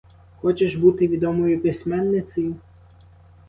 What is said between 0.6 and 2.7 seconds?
бути відомою письменницею?